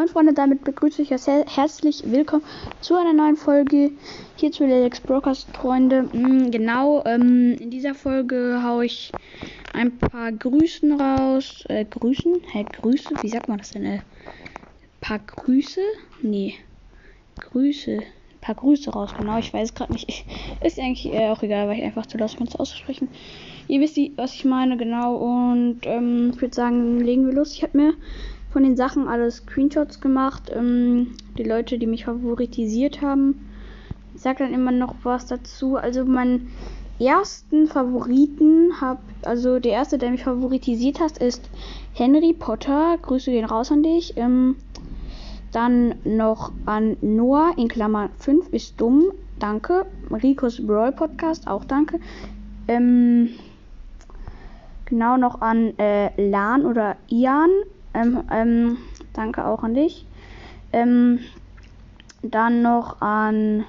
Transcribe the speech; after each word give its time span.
Moin 0.00 0.08
Freunde, 0.08 0.32
damit 0.32 0.64
begrüße 0.64 1.02
ich 1.02 1.12
euch 1.12 1.26
her 1.26 1.44
herzlich 1.46 2.02
willkommen 2.06 2.42
zu 2.80 2.96
einer 2.96 3.12
neuen 3.12 3.36
Folge 3.36 3.90
hier 4.36 4.50
zu 4.50 4.64
Alex 4.64 4.98
Broadcast, 4.98 5.54
Freunde. 5.54 6.04
Mm, 6.04 6.50
genau, 6.50 7.04
ähm, 7.04 7.54
in 7.60 7.68
dieser 7.70 7.94
Folge 7.94 8.62
haue 8.64 8.86
ich 8.86 9.12
ein 9.74 9.98
paar 9.98 10.32
Grüßen 10.32 10.98
raus. 10.98 11.66
Äh, 11.68 11.84
Grüßen? 11.84 12.32
Hä, 12.50 12.64
Grüße? 12.80 13.10
Wie 13.20 13.28
sagt 13.28 13.48
man 13.48 13.58
das 13.58 13.72
denn? 13.72 13.84
Äh, 13.84 13.98
paar 15.02 15.18
Grüße? 15.18 15.82
Nee. 16.22 16.54
Grüße. 17.38 17.98
Ein 17.98 18.40
paar 18.40 18.54
Grüße 18.54 18.88
raus, 18.92 19.10
genau. 19.18 19.38
Ich 19.38 19.52
weiß 19.52 19.74
gerade 19.74 19.92
nicht. 19.92 20.24
Ist 20.64 20.78
eigentlich 20.78 21.12
äh, 21.12 21.28
auch 21.28 21.42
egal, 21.42 21.68
weil 21.68 21.76
ich 21.76 21.84
einfach 21.84 22.06
zu 22.06 22.16
lassen 22.16 22.38
bin, 22.38 22.46
es 22.46 22.56
auszusprechen. 22.56 23.08
Ihr 23.68 23.80
wisst, 23.80 23.98
was 24.16 24.32
ich 24.32 24.46
meine, 24.46 24.78
genau. 24.78 25.16
Und 25.16 25.80
ähm, 25.82 26.30
ich 26.34 26.40
würde 26.40 26.54
sagen, 26.54 27.00
legen 27.00 27.26
wir 27.26 27.34
los. 27.34 27.52
Ich 27.52 27.62
habe 27.62 27.76
mir 27.76 27.94
von 28.50 28.62
den 28.62 28.76
Sachen 28.76 29.08
alle 29.08 29.30
Screenshots 29.30 30.00
gemacht. 30.00 30.50
Ähm, 30.54 31.12
die 31.38 31.44
Leute, 31.44 31.78
die 31.78 31.86
mich 31.86 32.04
favoritisiert 32.04 33.00
haben. 33.00 33.48
Ich 34.14 34.22
sag 34.22 34.38
dann 34.38 34.52
immer 34.52 34.72
noch 34.72 34.94
was 35.02 35.26
dazu. 35.26 35.76
Also 35.76 36.04
meinen 36.04 36.50
ersten 36.98 37.66
Favoriten 37.66 38.80
hab, 38.80 39.00
also 39.22 39.58
der 39.58 39.72
erste, 39.72 39.98
der 39.98 40.10
mich 40.10 40.24
favoritisiert 40.24 41.00
hat, 41.00 41.18
ist 41.18 41.48
Henry 41.94 42.32
Potter. 42.32 42.98
Grüße 43.00 43.30
gehen 43.30 43.44
raus 43.44 43.70
an 43.72 43.82
dich. 43.82 44.14
Ähm, 44.16 44.56
dann 45.52 45.94
noch 46.04 46.52
an 46.66 46.96
Noah 47.00 47.52
in 47.56 47.68
Klammer 47.68 48.10
5 48.18 48.48
ist 48.52 48.80
dumm. 48.80 49.12
Danke. 49.38 49.86
Ricos 50.10 50.64
Brawl 50.64 50.92
Podcast, 50.92 51.48
auch 51.48 51.64
danke. 51.64 51.98
Ähm, 52.68 53.30
genau 54.84 55.16
noch 55.16 55.40
an 55.40 55.78
äh, 55.78 56.10
Lan 56.30 56.66
oder 56.66 56.96
Ian 57.08 57.50
ähm, 57.94 58.24
ähm, 58.30 58.78
danke 59.12 59.44
auch 59.44 59.62
an 59.62 59.74
dich. 59.74 60.06
Ähm, 60.72 61.20
dann 62.22 62.62
noch 62.62 63.00
an 63.00 63.64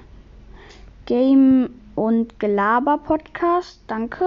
Game 1.06 1.70
und 1.94 2.38
Gelaber 2.38 2.98
Podcast. 2.98 3.80
Danke. 3.86 4.26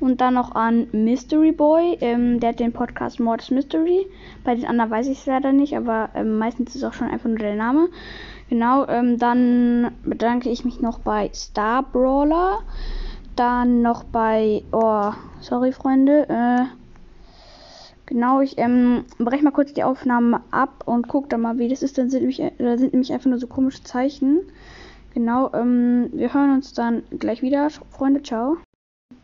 Und 0.00 0.20
dann 0.20 0.34
noch 0.34 0.54
an 0.56 0.88
Mystery 0.92 1.52
Boy. 1.52 1.96
Ähm, 2.00 2.40
der 2.40 2.50
hat 2.50 2.60
den 2.60 2.72
Podcast 2.72 3.20
Mortis 3.20 3.50
Mystery. 3.50 4.06
Bei 4.44 4.54
den 4.54 4.66
anderen 4.66 4.90
weiß 4.90 5.06
ich 5.06 5.20
es 5.20 5.26
leider 5.26 5.52
nicht, 5.52 5.76
aber 5.76 6.10
ähm, 6.14 6.38
meistens 6.38 6.74
ist 6.74 6.82
auch 6.82 6.92
schon 6.92 7.08
einfach 7.08 7.28
nur 7.28 7.38
der 7.38 7.54
Name. 7.54 7.88
Genau. 8.50 8.86
Ähm, 8.88 9.18
dann 9.18 9.92
bedanke 10.02 10.50
ich 10.50 10.64
mich 10.64 10.80
noch 10.80 10.98
bei 10.98 11.30
Star 11.32 11.84
Brawler. 11.84 12.58
Dann 13.36 13.80
noch 13.80 14.02
bei. 14.04 14.62
Oh, 14.72 15.12
sorry, 15.40 15.72
Freunde. 15.72 16.28
Äh, 16.28 16.81
Genau, 18.12 18.42
ich 18.42 18.58
ähm, 18.58 19.06
breche 19.16 19.42
mal 19.42 19.52
kurz 19.52 19.72
die 19.72 19.84
Aufnahme 19.84 20.42
ab 20.50 20.82
und 20.84 21.08
gucke 21.08 21.28
dann 21.28 21.40
mal, 21.40 21.56
wie 21.56 21.70
das 21.70 21.82
ist. 21.82 21.96
Dann 21.96 22.10
sind 22.10 22.20
nämlich, 22.20 22.40
äh, 22.40 22.76
sind 22.76 22.92
nämlich 22.92 23.10
einfach 23.10 23.30
nur 23.30 23.38
so 23.38 23.46
komische 23.46 23.84
Zeichen. 23.84 24.42
Genau, 25.14 25.50
ähm, 25.54 26.10
wir 26.12 26.34
hören 26.34 26.50
uns 26.50 26.74
dann 26.74 27.04
gleich 27.18 27.40
wieder. 27.40 27.70
Freunde, 27.70 28.22
ciao. 28.22 28.58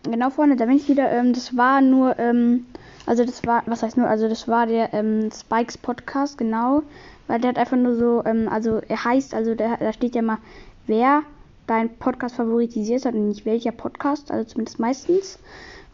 Genau, 0.05 0.31
Freunde, 0.31 0.57
da 0.57 0.65
bin 0.65 0.77
ich 0.77 0.89
wieder. 0.89 1.11
Ähm, 1.11 1.35
das 1.35 1.55
war 1.55 1.83
nur, 1.83 2.19
ähm, 2.19 2.65
also 3.05 3.27
das 3.27 3.47
war, 3.47 3.63
was 3.67 3.83
heißt 3.83 3.99
nur, 3.99 4.09
also 4.09 4.27
das 4.27 4.49
war 4.49 4.67
der 4.67 4.95
ähm, 4.95 5.29
Spikes 5.33 5.77
Podcast, 5.77 6.39
genau. 6.39 6.83
Weil 7.27 7.43
der 7.43 7.51
hat 7.51 7.59
einfach 7.59 7.77
nur 7.77 7.95
so, 7.95 8.23
ähm, 8.25 8.49
also 8.49 8.81
er 8.89 9.05
heißt, 9.05 9.35
also 9.35 9.55
der, 9.55 9.77
da 9.77 9.93
steht 9.93 10.15
ja 10.15 10.23
mal, 10.23 10.39
wer 10.87 11.25
dein 11.67 11.95
Podcast 11.99 12.37
favoritisiert 12.37 13.05
hat 13.05 13.13
und 13.13 13.29
nicht 13.29 13.45
welcher 13.45 13.73
Podcast, 13.73 14.31
also 14.31 14.49
zumindest 14.49 14.79
meistens. 14.79 15.39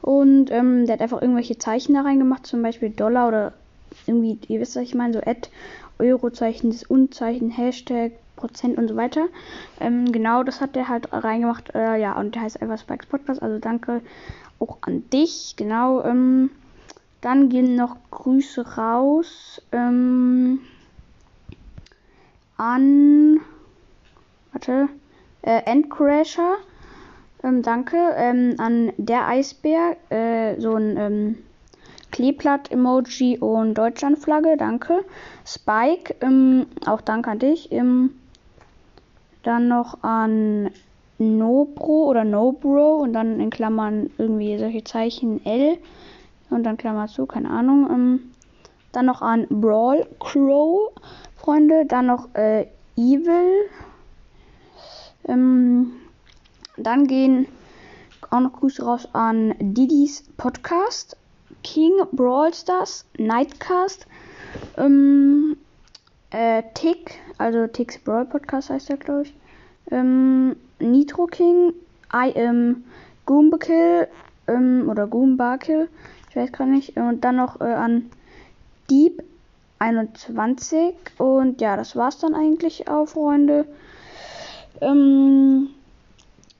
Und 0.04 0.50
ähm, 0.50 0.84
der 0.84 0.96
hat 0.96 1.00
einfach 1.00 1.22
irgendwelche 1.22 1.56
Zeichen 1.56 1.94
da 1.94 2.02
reingemacht, 2.02 2.44
zum 2.44 2.60
Beispiel 2.60 2.90
Dollar 2.90 3.26
oder 3.26 3.52
irgendwie, 4.06 4.38
ihr 4.48 4.60
wisst, 4.60 4.76
was 4.76 4.82
ich 4.82 4.94
meine, 4.94 5.14
so 5.14 5.20
Ad, 5.20 5.48
Eurozeichen, 5.98 6.70
das 6.70 6.82
Unzeichen, 6.82 7.48
Hashtag, 7.48 8.12
Prozent 8.36 8.76
und 8.76 8.88
so 8.88 8.96
weiter. 8.96 9.28
Ähm, 9.80 10.12
genau, 10.12 10.42
das 10.42 10.60
hat 10.60 10.76
der 10.76 10.90
halt 10.90 11.10
reingemacht. 11.10 11.74
Äh, 11.74 11.98
ja, 11.98 12.20
und 12.20 12.34
der 12.34 12.42
heißt 12.42 12.60
einfach 12.60 12.78
Spikes 12.78 13.06
Podcast. 13.06 13.42
Also 13.42 13.58
danke 13.58 14.02
auch 14.58 14.76
an 14.82 15.08
dich. 15.08 15.54
Genau. 15.56 16.04
Ähm, 16.04 16.50
dann 17.22 17.48
gehen 17.48 17.74
noch 17.74 17.96
Grüße 18.10 18.76
raus 18.76 19.62
ähm, 19.72 20.58
an. 22.58 23.40
Warte. 24.52 24.90
Äh, 25.40 25.62
Endcrasher. 25.64 26.56
Ähm, 27.44 27.62
danke. 27.62 27.96
Ähm, 28.16 28.54
an 28.58 28.92
der 28.96 29.28
Eisbär, 29.28 29.96
äh, 30.08 30.58
so 30.58 30.74
ein 30.74 30.96
ähm, 30.96 31.38
Kleeblatt-Emoji 32.10 33.38
und 33.38 33.74
Deutschlandflagge, 33.74 34.56
danke. 34.56 35.04
Spike, 35.44 36.14
ähm, 36.22 36.66
auch 36.86 37.02
danke 37.02 37.30
an 37.30 37.38
dich. 37.38 37.70
Ähm, 37.70 38.14
dann 39.42 39.68
noch 39.68 40.02
an 40.02 40.70
Nobro 41.18 42.06
oder 42.08 42.24
Nobro 42.24 43.02
und 43.02 43.12
dann 43.12 43.40
in 43.40 43.50
Klammern 43.50 44.10
irgendwie 44.16 44.56
solche 44.58 44.82
Zeichen 44.82 45.44
L 45.44 45.76
und 46.48 46.64
dann 46.64 46.78
Klammer 46.78 47.08
zu, 47.08 47.26
keine 47.26 47.50
Ahnung. 47.50 47.88
Ähm, 47.90 48.20
dann 48.92 49.06
noch 49.06 49.20
an 49.20 49.46
Brawl 49.50 50.06
Crow, 50.18 50.92
Freunde. 51.36 51.84
Dann 51.84 52.06
noch 52.06 52.34
äh, 52.34 52.68
Evil. 52.96 53.68
Ähm, 55.26 55.92
dann 56.76 57.06
gehen 57.06 57.46
auch 58.30 58.40
noch 58.40 58.52
Grüße 58.52 58.84
raus 58.84 59.08
an 59.12 59.54
Didis 59.58 60.24
Podcast, 60.36 61.16
King 61.62 61.92
Brawl 62.12 62.52
Stars, 62.52 63.04
Nightcast, 63.16 64.06
ähm, 64.76 65.56
äh, 66.30 66.62
Tick, 66.74 67.20
also 67.38 67.66
Ticks 67.66 67.98
Brawl 67.98 68.24
Podcast 68.24 68.70
heißt 68.70 68.88
der, 68.88 68.96
glaube 68.96 69.22
ich, 69.22 69.34
ähm, 69.90 70.56
Nitro 70.80 71.26
King, 71.26 71.72
I 72.12 72.34
am 72.36 72.84
Goombakill, 73.26 74.08
ähm, 74.48 74.88
oder 74.88 75.06
Goombakill, 75.06 75.88
ich 76.30 76.36
weiß 76.36 76.52
gerade 76.52 76.70
nicht, 76.70 76.96
und 76.96 77.24
dann 77.24 77.36
noch 77.36 77.60
äh, 77.60 77.64
an 77.64 78.10
Deep 78.90 79.22
21 79.78 80.94
und 81.18 81.60
ja, 81.60 81.76
das 81.76 81.96
war's 81.96 82.18
dann 82.18 82.34
eigentlich 82.34 82.88
auch, 82.88 83.06
Freunde. 83.06 83.66
Ähm, 84.80 85.68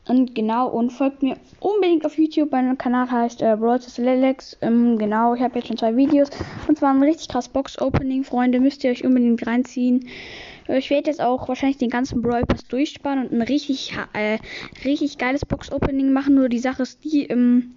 und 0.06 0.34
genau, 0.34 0.68
und 0.68 0.90
folgt 0.90 1.22
mir 1.22 1.36
unbedingt 1.60 2.04
auf 2.04 2.18
YouTube. 2.18 2.52
Mein 2.52 2.76
Kanal 2.76 3.10
heißt 3.10 3.40
äh, 3.40 3.56
Broadcast 3.58 3.96
Lelex. 3.96 4.56
Ähm, 4.60 4.98
genau, 4.98 5.34
ich 5.34 5.40
habe 5.40 5.58
jetzt 5.58 5.68
schon 5.68 5.78
zwei 5.78 5.96
Videos. 5.96 6.28
Und 6.68 6.78
zwar 6.78 6.92
ein 6.92 7.02
richtig 7.02 7.28
krass 7.28 7.48
Box-Opening, 7.48 8.22
Freunde. 8.22 8.60
Müsst 8.60 8.84
ihr 8.84 8.90
euch 8.90 9.04
unbedingt 9.04 9.46
reinziehen. 9.46 10.06
Äh, 10.68 10.78
ich 10.78 10.90
werde 10.90 11.08
jetzt 11.08 11.22
auch 11.22 11.48
wahrscheinlich 11.48 11.78
den 11.78 11.88
ganzen 11.88 12.20
Brawl 12.20 12.44
Pass 12.44 12.66
durchsparen 12.66 13.24
und 13.24 13.32
ein 13.32 13.40
richtig, 13.40 13.96
äh, 14.12 14.38
richtig 14.84 15.16
geiles 15.16 15.46
Box-Opening 15.46 16.12
machen. 16.12 16.34
Nur 16.34 16.50
die 16.50 16.58
Sache 16.58 16.82
ist 16.82 17.02
die, 17.02 17.24
ähm, 17.24 17.74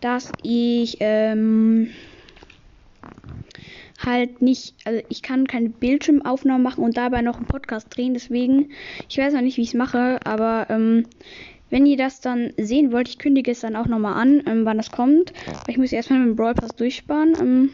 dass 0.00 0.32
ich, 0.42 0.96
ähm, 0.98 1.90
halt 4.04 4.40
nicht, 4.42 4.74
also 4.84 5.02
ich 5.08 5.22
kann 5.22 5.46
keine 5.46 5.68
Bildschirmaufnahmen 5.68 6.62
machen 6.62 6.82
und 6.82 6.96
dabei 6.96 7.22
noch 7.22 7.36
einen 7.36 7.46
Podcast 7.46 7.94
drehen, 7.94 8.14
deswegen, 8.14 8.70
ich 9.08 9.18
weiß 9.18 9.34
noch 9.34 9.42
nicht, 9.42 9.58
wie 9.58 9.62
ich 9.62 9.68
es 9.68 9.74
mache, 9.74 10.18
aber 10.24 10.66
ähm, 10.70 11.04
wenn 11.70 11.86
ihr 11.86 11.96
das 11.96 12.20
dann 12.20 12.52
sehen 12.58 12.92
wollt, 12.92 13.08
ich 13.08 13.18
kündige 13.18 13.50
es 13.50 13.60
dann 13.60 13.76
auch 13.76 13.86
nochmal 13.86 14.14
an, 14.14 14.42
ähm, 14.46 14.64
wann 14.64 14.76
das 14.76 14.90
kommt. 14.90 15.32
Weil 15.46 15.70
ich 15.70 15.78
muss 15.78 15.92
erstmal 15.92 16.18
mit 16.20 16.28
dem 16.28 16.36
Brawl 16.36 16.54
Pass 16.54 16.74
durchsparen. 16.76 17.34
Ähm, 17.40 17.70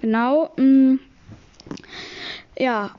genau. 0.00 0.50
Ähm, 0.58 1.00
ja, 2.58 2.90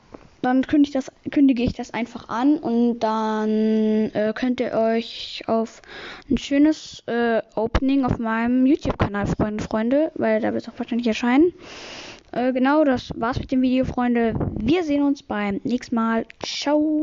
dann 0.42 0.66
kündige 0.66 0.88
ich, 0.88 0.92
das, 0.92 1.12
kündige 1.30 1.62
ich 1.62 1.74
das 1.74 1.92
einfach 1.92 2.28
an 2.28 2.58
und 2.58 3.00
dann 3.00 4.10
äh, 4.14 4.32
könnt 4.34 4.60
ihr 4.60 4.72
euch 4.72 5.42
auf 5.46 5.82
ein 6.30 6.38
schönes 6.38 7.02
äh, 7.06 7.42
Opening 7.56 8.04
auf 8.04 8.18
meinem 8.18 8.64
YouTube-Kanal 8.64 9.26
freuen, 9.26 9.60
Freunde, 9.60 10.12
weil 10.14 10.40
da 10.40 10.52
wird 10.52 10.62
es 10.62 10.68
auch 10.68 10.78
wahrscheinlich 10.78 11.08
erscheinen. 11.08 11.52
Äh, 12.32 12.52
genau, 12.52 12.84
das 12.84 13.10
war's 13.16 13.38
mit 13.38 13.50
dem 13.50 13.60
Video, 13.60 13.84
Freunde. 13.84 14.34
Wir 14.58 14.82
sehen 14.84 15.02
uns 15.02 15.22
beim 15.22 15.60
nächsten 15.64 15.94
Mal. 15.96 16.24
Ciao. 16.42 16.98